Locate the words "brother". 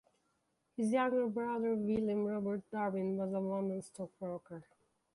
1.27-1.75